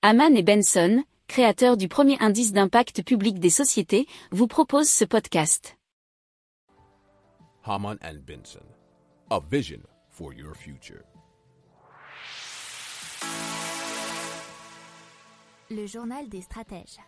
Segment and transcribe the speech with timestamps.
[0.00, 5.76] Haman et Benson, créateurs du premier indice d'impact public des sociétés, vous proposent ce podcast.
[7.64, 8.62] Haman and Benson,
[9.28, 11.02] a vision for your future.
[15.68, 17.00] Le journal des stratèges.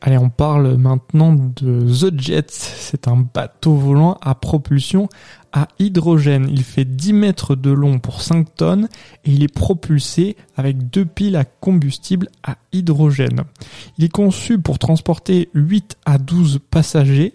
[0.00, 2.50] Allez, on parle maintenant de The Jet.
[2.50, 5.10] C'est un bateau volant à propulsion
[5.52, 6.48] à hydrogène.
[6.50, 8.88] Il fait 10 mètres de long pour 5 tonnes
[9.24, 13.44] et il est propulsé avec deux piles à combustible à hydrogène.
[13.96, 17.32] Il est conçu pour transporter 8 à 12 passagers.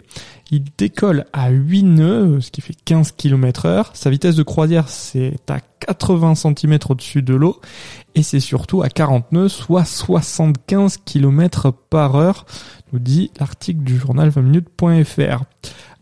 [0.50, 3.90] Il décolle à 8 nœuds, ce qui fait 15 km heure.
[3.94, 7.60] Sa vitesse de croisière, c'est à 80 cm au-dessus de l'eau.
[8.14, 12.46] Et c'est surtout à 40 nœuds, soit 75 km par heure,
[12.92, 15.44] nous dit l'article du journal 20minutes.fr.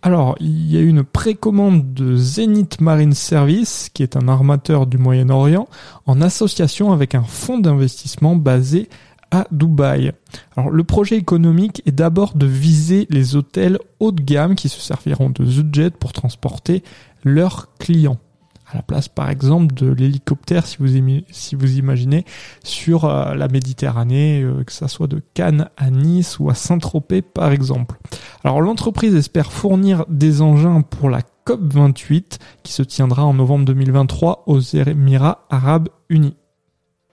[0.04, 4.98] Alors, il y a une précommande de Zenith Marine Service, qui est un armateur du
[4.98, 5.68] Moyen-Orient,
[6.06, 8.88] en association avec un fonds d'investissement basé
[9.30, 10.12] à Dubaï.
[10.56, 14.80] Alors le projet économique est d'abord de viser les hôtels haut de gamme qui se
[14.80, 16.82] serviront de ZJet pour transporter
[17.24, 18.18] leurs clients.
[18.72, 20.96] À la place par exemple de l'hélicoptère si vous,
[21.76, 22.24] imaginez
[22.64, 27.22] sur euh, la Méditerranée, euh, que ça soit de Cannes à Nice ou à Saint-Tropez
[27.22, 27.98] par exemple.
[28.44, 34.44] Alors l'entreprise espère fournir des engins pour la COP28 qui se tiendra en novembre 2023
[34.46, 36.36] aux Émirats arabes unis.